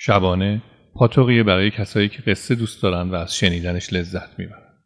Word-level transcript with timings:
شبانه 0.00 0.62
پاتوقیه 0.94 1.42
برای 1.42 1.70
کسایی 1.70 2.08
که 2.08 2.22
قصه 2.22 2.54
دوست 2.54 2.82
دارن 2.82 3.10
و 3.10 3.14
از 3.14 3.36
شنیدنش 3.36 3.92
لذت 3.92 4.38
می‌برن. 4.38 4.82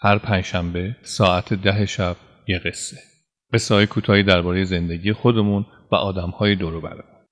هر 0.00 0.18
پنجشنبه 0.18 0.96
ساعت 1.02 1.54
ده 1.54 1.86
شب 1.86 2.16
یه 2.46 2.58
قصه. 2.58 2.96
قصه 3.52 3.74
های 3.74 3.86
کوتاهی 3.86 4.22
درباره 4.22 4.64
زندگی 4.64 5.12
خودمون 5.12 5.66
و 5.92 5.94
آدم 5.94 6.30
های 6.30 6.54
دورو 6.54 6.80
برمون. 6.80 7.26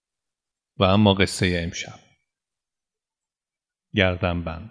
و 0.78 0.84
اما 0.84 1.14
قصه 1.14 1.60
امشب. 1.64 1.98
گردن 3.94 4.42
بند. 4.42 4.70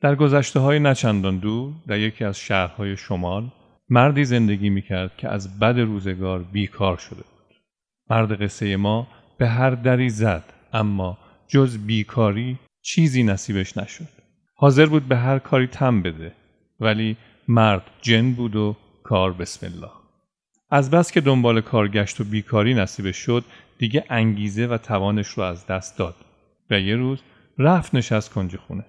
در 0.00 0.14
گذشته 0.14 0.60
های 0.60 0.78
نچندان 0.78 1.38
دور 1.38 1.74
در 1.86 1.98
یکی 1.98 2.24
از 2.24 2.38
شهرهای 2.38 2.96
شمال 2.96 3.52
مردی 3.88 4.24
زندگی 4.24 4.70
می‌کرد 4.70 5.16
که 5.16 5.28
از 5.28 5.58
بد 5.58 5.78
روزگار 5.78 6.42
بیکار 6.42 6.96
شده 6.96 7.22
بود. 7.22 7.56
مرد 8.10 8.42
قصه 8.42 8.76
ما 8.76 9.23
به 9.38 9.48
هر 9.48 9.70
دری 9.70 10.08
زد 10.08 10.44
اما 10.72 11.18
جز 11.48 11.78
بیکاری 11.78 12.58
چیزی 12.82 13.22
نصیبش 13.22 13.76
نشد. 13.76 14.08
حاضر 14.54 14.86
بود 14.86 15.08
به 15.08 15.16
هر 15.16 15.38
کاری 15.38 15.66
تم 15.66 16.02
بده 16.02 16.32
ولی 16.80 17.16
مرد 17.48 17.82
جن 18.02 18.32
بود 18.32 18.56
و 18.56 18.76
کار 19.02 19.32
بسم 19.32 19.66
الله. 19.66 19.90
از 20.70 20.90
بس 20.90 21.12
که 21.12 21.20
دنبال 21.20 21.60
کار 21.60 21.88
گشت 21.88 22.20
و 22.20 22.24
بیکاری 22.24 22.74
نصیبش 22.74 23.16
شد 23.16 23.44
دیگه 23.78 24.04
انگیزه 24.10 24.66
و 24.66 24.78
توانش 24.78 25.28
رو 25.28 25.42
از 25.42 25.66
دست 25.66 25.98
داد 25.98 26.14
و 26.70 26.80
یه 26.80 26.96
روز 26.96 27.18
رفت 27.58 27.94
نشست 27.94 28.30
کنج 28.32 28.56
خونه. 28.56 28.84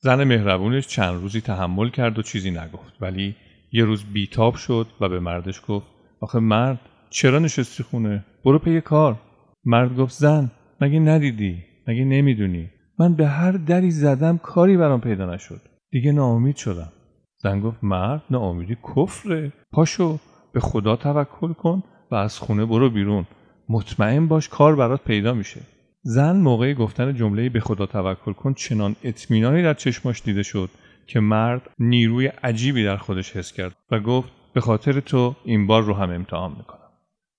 زن 0.00 0.24
مهربونش 0.24 0.86
چند 0.86 1.22
روزی 1.22 1.40
تحمل 1.40 1.90
کرد 1.90 2.18
و 2.18 2.22
چیزی 2.22 2.50
نگفت 2.50 2.92
ولی 3.00 3.36
یه 3.72 3.84
روز 3.84 4.04
بیتاب 4.04 4.56
شد 4.56 4.86
و 5.00 5.08
به 5.08 5.20
مردش 5.20 5.60
گفت 5.68 5.86
آخه 6.20 6.38
مرد 6.38 6.80
چرا 7.10 7.38
نشستی 7.38 7.82
خونه 7.82 8.24
برو 8.44 8.58
پی 8.58 8.80
کار 8.80 9.16
مرد 9.64 9.96
گفت 9.96 10.12
زن 10.12 10.50
مگه 10.80 10.98
ندیدی؟ 10.98 11.62
مگه 11.88 12.04
نمی‌دونی؟ 12.04 12.70
من 12.98 13.14
به 13.14 13.26
هر 13.26 13.52
دری 13.52 13.90
زدم 13.90 14.38
کاری 14.38 14.76
برام 14.76 15.00
پیدا 15.00 15.34
نشد. 15.34 15.60
دیگه 15.90 16.12
ناامید 16.12 16.56
شدم. 16.56 16.92
زن 17.36 17.60
گفت 17.60 17.84
مرد 17.84 18.22
ناامیدی 18.30 18.76
کفره. 18.96 19.52
پاشو 19.72 20.18
به 20.52 20.60
خدا 20.60 20.96
توکل 20.96 21.52
کن 21.52 21.82
و 22.10 22.14
از 22.14 22.38
خونه 22.38 22.64
برو 22.64 22.90
بیرون. 22.90 23.26
مطمئن 23.68 24.28
باش 24.28 24.48
کار 24.48 24.76
برات 24.76 25.04
پیدا 25.04 25.34
میشه. 25.34 25.60
زن 26.02 26.36
موقع 26.36 26.74
گفتن 26.74 27.14
جمله 27.14 27.48
به 27.48 27.60
خدا 27.60 27.86
توکل 27.86 28.32
کن 28.32 28.54
چنان 28.54 28.96
اطمینانی 29.04 29.62
در 29.62 29.74
چشماش 29.74 30.22
دیده 30.22 30.42
شد 30.42 30.70
که 31.06 31.20
مرد 31.20 31.70
نیروی 31.78 32.26
عجیبی 32.26 32.84
در 32.84 32.96
خودش 32.96 33.36
حس 33.36 33.52
کرد 33.52 33.76
و 33.90 34.00
گفت 34.00 34.32
به 34.54 34.60
خاطر 34.60 35.00
تو 35.00 35.36
این 35.44 35.66
بار 35.66 35.82
رو 35.82 35.94
هم 35.94 36.10
امتحان 36.10 36.50
می‌کنم. 36.50 36.88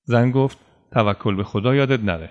زن 0.04 0.32
گفت 0.32 0.58
توکل 0.92 1.36
به 1.36 1.44
خدا 1.44 1.76
یادت 1.76 2.04
نره. 2.04 2.30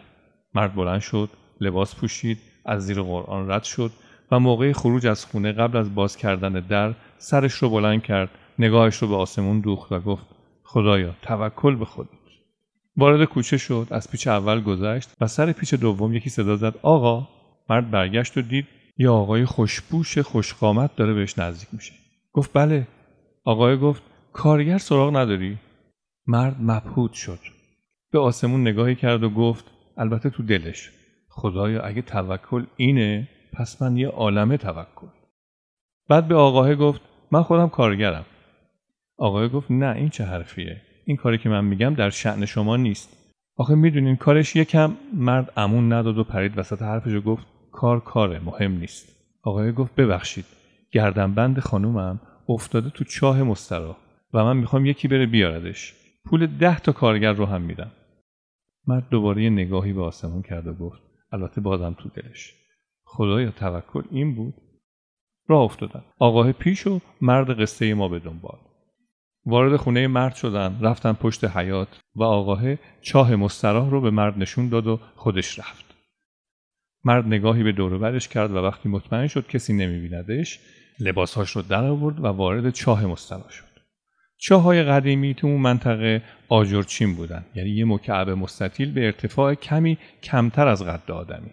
مرد 0.55 0.75
بلند 0.75 1.01
شد 1.01 1.31
لباس 1.61 1.95
پوشید 1.95 2.39
از 2.65 2.87
زیر 2.87 3.03
قرآن 3.03 3.51
رد 3.51 3.65
شد 3.65 3.91
و 4.31 4.39
موقع 4.39 4.73
خروج 4.73 5.07
از 5.07 5.25
خونه 5.25 5.53
قبل 5.53 5.77
از 5.79 5.95
باز 5.95 6.17
کردن 6.17 6.53
در 6.53 6.95
سرش 7.19 7.53
رو 7.53 7.71
بلند 7.71 8.03
کرد 8.03 8.31
نگاهش 8.59 8.97
رو 8.97 9.09
به 9.09 9.17
آسمون 9.17 9.61
دوخت 9.61 9.93
و 9.93 10.01
گفت 10.01 10.27
خدایا 10.65 11.15
توکل 11.23 11.77
به 11.77 11.85
خودت. 11.85 12.09
وارد 12.97 13.25
کوچه 13.25 13.57
شد 13.57 13.87
از 13.91 14.11
پیچ 14.11 14.27
اول 14.27 14.61
گذشت 14.61 15.11
و 15.21 15.27
سر 15.27 15.53
پیچ 15.53 15.75
دوم 15.75 16.15
یکی 16.15 16.31
صدا 16.31 16.57
زد 16.57 16.75
آقا. 16.83 17.29
مرد 17.71 17.91
برگشت 17.91 18.39
و 18.39 18.43
دید 18.43 18.67
یه 18.99 19.09
آقای 19.09 19.45
خوشپوش 19.45 20.19
خوشقامت 20.19 20.97
داره 20.97 21.15
بهش 21.15 21.39
نزدیک 21.39 21.69
میشه. 21.73 21.93
گفت 22.33 22.51
بله. 22.53 22.89
آقای 23.45 23.77
گفت 23.77 24.03
کارگر 24.33 24.79
سراغ 24.79 25.17
نداری. 25.17 25.59
مرد 26.27 26.57
مبهوت 26.61 27.13
شد. 27.13 27.39
به 28.11 28.19
آسمون 28.19 28.61
نگاهی 28.61 28.95
کرد 28.95 29.23
و 29.23 29.31
گفت 29.31 29.65
البته 29.97 30.31
تو 30.31 30.43
دلش. 30.43 30.91
خدایا 31.29 31.83
اگه 31.83 32.03
توکل 32.03 32.65
اینه 32.77 33.29
پس 33.53 33.83
من 33.83 33.97
یه 33.97 34.09
عالمه 34.09 34.57
توکل. 34.57 35.07
بعد 36.09 36.29
به 36.29 36.35
آقاه 36.35 36.75
گفت 36.75 37.01
من 37.31 37.43
خودم 37.43 37.69
کارگرم. 37.69 38.25
آقای 39.19 39.49
گفت 39.49 39.71
نه 39.71 39.97
این 39.97 40.09
چه 40.09 40.25
حرفیه. 40.25 40.83
این 41.05 41.17
کاری 41.17 41.39
که 41.39 41.49
من 41.49 41.65
میگم 41.65 41.95
در 41.95 42.11
شعن 42.11 42.45
شما 42.45 42.77
نیست. 42.77 43.17
آخه 43.57 43.75
می‌دونین 43.75 44.17
کارش 44.17 44.57
یکم 44.57 44.97
مرد 45.15 45.53
امون 45.57 45.93
نداد 45.93 46.19
و 46.19 46.25
پرید 46.25 46.59
وسط 46.59 46.83
حرفش 46.83 47.13
و 47.13 47.21
گفت 47.21 47.47
کار 47.73 48.01
کاره 48.01 48.41
مهم 48.45 48.73
نیست. 48.73 49.17
آقای 49.43 49.73
گفت 49.73 49.95
ببخشید 49.95 50.45
گردنبند 50.93 51.61
خانومم 51.61 52.21
افتاده 52.49 52.91
تو 52.91 53.05
چاه 53.05 53.43
مسترا 53.43 53.97
و 54.35 54.45
من 54.45 54.57
می‌خوام 54.57 54.87
یکی 54.87 55.09
بره 55.09 55.27
بیاردش. 55.27 55.95
پول 56.25 56.47
ده 56.47 56.79
تا 56.79 56.93
کارگر 56.93 57.33
رو 57.33 57.47
هم 57.47 57.63
میدم. 57.63 57.91
مرد 58.89 59.09
دوباره 59.11 59.43
یه 59.43 59.51
نگاهی 59.51 59.93
به 59.93 60.03
آسمون 60.03 60.43
کرد 60.43 60.67
و 60.67 60.73
گفت 60.73 61.03
البته 61.33 61.61
بازم 61.61 61.97
تو 61.99 62.09
دلش. 62.09 62.55
خدایا 63.05 63.51
توکل 63.51 64.03
این 64.11 64.35
بود؟ 64.35 64.55
راه 65.49 65.63
افتادن 65.63 66.03
آقاه 66.19 66.53
پیش 66.53 66.87
و 66.87 67.01
مرد 67.21 67.61
قصه 67.61 67.95
ما 67.95 68.09
به 68.09 68.19
دنبال. 68.19 68.59
وارد 69.47 69.77
خونه 69.77 70.07
مرد 70.07 70.35
شدن 70.35 70.79
رفتن 70.81 71.13
پشت 71.13 71.45
حیات 71.45 72.01
و 72.17 72.23
آقاه 72.23 72.63
چاه 73.01 73.37
مستراح 73.37 73.91
رو 73.91 74.01
به 74.01 74.11
مرد 74.11 74.39
نشون 74.39 74.69
داد 74.69 74.87
و 74.87 75.01
خودش 75.17 75.59
رفت. 75.59 75.85
مرد 77.05 77.27
نگاهی 77.27 77.63
به 77.63 77.73
دور 77.73 78.19
کرد 78.19 78.51
و 78.51 78.57
وقتی 78.57 78.89
مطمئن 78.89 79.27
شد 79.27 79.47
کسی 79.47 79.73
نمیبیندش 79.73 80.61
لباسهاش 81.01 81.51
رو 81.51 81.63
در 81.63 81.85
آورد 81.85 82.21
و 82.21 82.27
وارد 82.27 82.71
چاه 82.71 83.07
مستراح 83.07 83.51
شد. 83.51 83.68
چاه 84.39 84.63
های 84.63 84.83
قدیمی 84.83 85.35
تو 85.35 85.47
اون 85.47 85.61
منطقه 85.61 86.23
آجرچین 86.49 87.15
بودن. 87.15 87.45
یعنی 87.55 87.71
یه 87.71 87.85
مکعب 87.85 88.31
مستطیل 88.31 88.93
به 88.93 89.07
ارتفاع 89.07 89.55
کمی 89.55 89.99
کمتر 90.23 90.69
از 90.69 90.83
قد 90.85 91.11
آدمی. 91.11 91.51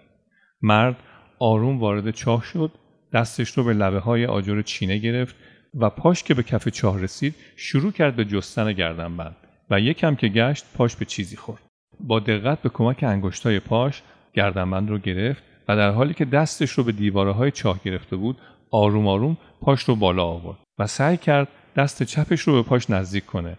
مرد 0.62 0.96
آروم 1.40 1.80
وارد 1.80 2.12
چاه 2.12 2.44
شد 2.44 2.72
دستش 3.14 3.50
رو 3.50 3.64
به 3.64 3.74
لبه 3.74 4.00
های 4.00 4.26
آجر 4.26 4.62
چینه 4.62 4.98
گرفت 4.98 5.36
و 5.74 5.90
پاش 5.90 6.24
که 6.24 6.34
به 6.34 6.44
کف 6.44 6.70
چاه 6.70 7.02
رسید 7.02 7.36
شروع 7.56 7.92
کرد 7.92 8.16
به 8.16 8.26
جستن 8.26 8.74
گردنبند 8.74 9.36
و 9.70 9.80
یکم 9.80 10.16
که 10.16 10.28
گشت 10.28 10.66
پاش 10.78 10.96
به 10.96 11.06
چیزی 11.06 11.36
خورد. 11.36 11.62
با 12.00 12.20
دقت 12.20 12.62
به 12.62 12.70
کمک 12.70 13.04
انگشتای 13.04 13.60
پاش 13.60 14.02
گردنبند 14.34 14.90
رو 14.90 14.98
گرفت 14.98 15.44
و 15.68 15.76
در 15.76 15.92
حالی 15.92 16.14
که 16.14 16.26
دستش 16.26 16.72
رو 16.72 16.84
به 16.84 16.92
دیواره 16.92 17.32
های 17.32 17.52
چاه 17.52 17.80
گرفته 17.86 18.16
بود 18.16 18.38
آروم 18.72 19.08
آروم 19.08 19.38
پاش 19.62 19.84
رو 19.84 19.96
بالا 19.96 20.24
آورد 20.24 20.58
و 20.80 20.88
سعی 20.88 21.18
کرد 21.18 21.48
دست 21.76 22.04
چپش 22.04 22.42
رو 22.42 22.54
به 22.54 22.70
پاش 22.70 22.90
نزدیک 22.90 23.26
کنه 23.26 23.58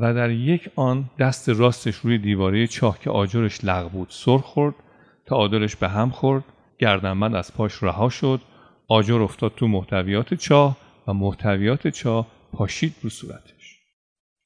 و 0.00 0.14
در 0.14 0.30
یک 0.30 0.70
آن 0.76 1.10
دست 1.18 1.48
راستش 1.48 1.96
روی 1.96 2.18
دیواره 2.18 2.66
چاه 2.66 2.98
که 3.00 3.10
آجرش 3.10 3.64
لغ 3.64 3.90
بود 3.90 4.08
سر 4.10 4.38
خورد 4.38 4.74
آجرش 5.34 5.76
به 5.76 5.88
هم 5.88 6.10
خورد 6.10 6.44
گردنبند 6.78 7.34
از 7.34 7.54
پاش 7.54 7.82
رها 7.82 8.08
شد 8.08 8.40
آجر 8.88 9.22
افتاد 9.22 9.52
تو 9.56 9.68
محتویات 9.68 10.34
چاه 10.34 10.76
و 11.06 11.12
محتویات 11.12 11.88
چاه 11.88 12.26
پاشید 12.52 12.94
رو 13.02 13.10
صورتش. 13.10 13.78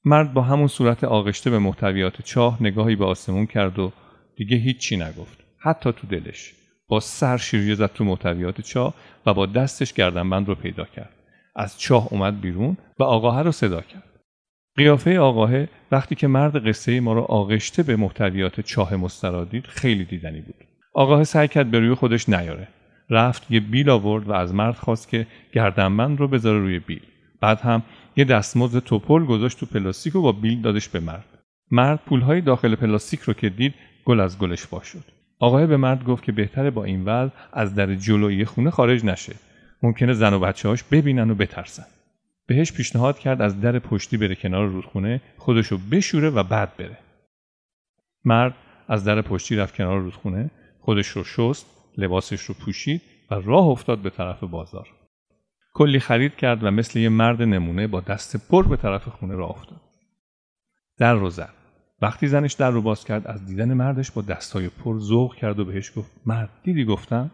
مرد 0.04 0.32
با 0.32 0.42
همون 0.42 0.66
صورت 0.66 1.04
آغشته 1.04 1.50
به 1.50 1.58
محتویات 1.58 2.22
چاه 2.22 2.56
نگاهی 2.60 2.96
به 2.96 3.04
آسمون 3.04 3.46
کرد 3.46 3.78
و 3.78 3.92
دیگه 4.36 4.56
هیچی 4.56 4.96
نگفت 4.96 5.38
حتی 5.58 5.92
تو 5.92 6.06
دلش. 6.06 6.54
با 6.88 7.00
سر 7.00 7.36
شیریه 7.36 7.74
زد 7.74 7.92
تو 7.92 8.04
محتویات 8.04 8.60
چاه 8.60 8.94
و 9.26 9.34
با 9.34 9.46
دستش 9.46 9.92
گردنبند 9.92 10.48
رو 10.48 10.54
پیدا 10.54 10.84
کرد. 10.84 11.19
از 11.60 11.80
چاه 11.80 12.08
اومد 12.10 12.40
بیرون 12.40 12.76
و 12.98 13.02
آقاه 13.02 13.42
رو 13.42 13.52
صدا 13.52 13.80
کرد. 13.80 14.10
قیافه 14.76 15.18
آقاه 15.18 15.50
وقتی 15.92 16.14
که 16.14 16.26
مرد 16.26 16.68
قصه 16.68 17.00
ما 17.00 17.12
رو 17.12 17.20
آغشته 17.20 17.82
به 17.82 17.96
محتویات 17.96 18.60
چاه 18.60 18.96
مسترادید 18.96 19.66
خیلی 19.66 20.04
دیدنی 20.04 20.40
بود. 20.40 20.54
آقاه 20.94 21.24
سعی 21.24 21.48
کرد 21.48 21.70
به 21.70 21.80
روی 21.80 21.94
خودش 21.94 22.28
نیاره. 22.28 22.68
رفت 23.10 23.50
یه 23.50 23.60
بیل 23.60 23.90
آورد 23.90 24.28
و 24.28 24.32
از 24.32 24.54
مرد 24.54 24.74
خواست 24.74 25.08
که 25.08 25.26
گردنبند 25.52 26.20
رو 26.20 26.28
بذاره 26.28 26.58
روی 26.58 26.78
بیل. 26.78 27.02
بعد 27.40 27.60
هم 27.60 27.82
یه 28.16 28.24
دستمزد 28.24 28.78
توپل 28.78 29.24
گذاشت 29.24 29.60
تو 29.60 29.66
پلاستیک 29.66 30.16
و 30.16 30.22
با 30.22 30.32
بیل 30.32 30.62
دادش 30.62 30.88
به 30.88 31.00
مرد. 31.00 31.38
مرد 31.70 32.00
پولهای 32.06 32.40
داخل 32.40 32.74
پلاستیک 32.74 33.20
رو 33.20 33.32
که 33.32 33.48
دید 33.48 33.74
گل 34.04 34.20
از 34.20 34.38
گلش 34.38 34.72
وا 34.72 34.82
شد. 34.82 35.04
آقای 35.38 35.66
به 35.66 35.76
مرد 35.76 36.04
گفت 36.04 36.24
که 36.24 36.32
بهتره 36.32 36.70
با 36.70 36.84
این 36.84 37.04
وضع 37.04 37.32
از 37.52 37.74
در 37.74 37.94
جلویی 37.94 38.44
خونه 38.44 38.70
خارج 38.70 39.04
نشه. 39.04 39.34
ممکنه 39.82 40.12
زن 40.12 40.34
و 40.34 40.38
بچه 40.38 40.68
هاش 40.68 40.82
ببینن 40.82 41.30
و 41.30 41.34
بترسن. 41.34 41.86
بهش 42.46 42.72
پیشنهاد 42.72 43.18
کرد 43.18 43.42
از 43.42 43.60
در 43.60 43.78
پشتی 43.78 44.16
بره 44.16 44.34
کنار 44.34 44.66
رودخونه 44.66 45.20
خودشو 45.38 45.78
بشوره 45.90 46.30
و 46.30 46.42
بعد 46.42 46.76
بره. 46.76 46.98
مرد 48.24 48.54
از 48.88 49.04
در 49.04 49.22
پشتی 49.22 49.56
رفت 49.56 49.74
کنار 49.74 50.00
رودخونه 50.00 50.50
خودش 50.80 51.08
رو 51.08 51.24
شست 51.24 51.66
لباسش 51.98 52.40
رو 52.40 52.54
پوشید 52.54 53.02
و 53.30 53.34
راه 53.34 53.66
افتاد 53.66 53.98
به 53.98 54.10
طرف 54.10 54.44
بازار. 54.44 54.88
کلی 55.74 56.00
خرید 56.00 56.36
کرد 56.36 56.64
و 56.64 56.70
مثل 56.70 56.98
یه 56.98 57.08
مرد 57.08 57.42
نمونه 57.42 57.86
با 57.86 58.00
دست 58.00 58.48
پر 58.50 58.68
به 58.68 58.76
طرف 58.76 59.08
خونه 59.08 59.34
راه 59.34 59.50
افتاد. 59.50 59.80
در 60.98 61.14
رو 61.14 61.30
زد. 61.30 61.54
وقتی 62.02 62.26
زنش 62.26 62.52
در 62.52 62.70
رو 62.70 62.82
باز 62.82 63.04
کرد 63.04 63.26
از 63.26 63.46
دیدن 63.46 63.74
مردش 63.74 64.10
با 64.10 64.22
دستای 64.22 64.68
پر 64.68 64.98
ذوق 64.98 65.34
کرد 65.34 65.58
و 65.58 65.64
بهش 65.64 65.92
گفت 65.96 66.10
مرد 66.26 66.50
دیدی 66.62 66.84
گفتم؟ 66.84 67.30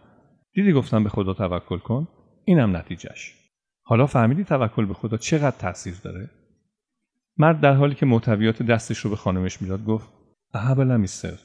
دیدی 0.53 0.73
گفتم 0.73 1.05
به 1.05 1.11
خدا 1.11 1.35
توکل 1.35 1.79
کن؟ 1.79 2.09
اینم 2.49 2.77
نتیجهش 2.77 3.35
حالا 3.83 4.07
فهمیدی 4.07 4.45
توکل 4.45 4.87
به 4.87 4.95
خدا 4.95 5.17
چقدر 5.17 5.57
تاثیر 5.57 5.95
داره؟ 6.05 6.31
مرد 7.37 7.61
در 7.61 7.73
حالی 7.73 7.95
که 7.95 8.07
محتویات 8.07 8.63
دستش 8.63 8.99
رو 8.99 9.11
به 9.11 9.17
خانمش 9.17 9.63
می‌داد 9.63 9.85
گفت 9.85 10.09
اهبل 10.55 10.97
میستر 10.97 11.39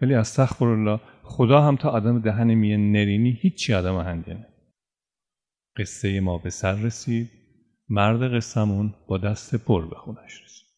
ولی 0.00 0.14
از 0.14 0.40
الله 0.60 1.00
خدا 1.22 1.62
هم 1.62 1.76
تا 1.76 1.90
آدم 1.90 2.20
دهن 2.20 2.54
میه 2.54 2.76
نرینی 2.76 3.38
هیچی 3.40 3.74
آدم 3.74 3.98
هنگنه 4.00 4.46
قصه 5.76 6.20
ما 6.20 6.38
به 6.38 6.50
سر 6.50 6.74
رسید 6.74 7.30
مرد 7.88 8.34
قصمون 8.34 8.94
با 9.08 9.18
دست 9.18 9.54
پر 9.54 9.88
به 9.88 9.96
خونش 9.96 10.42
رسید. 10.44 10.69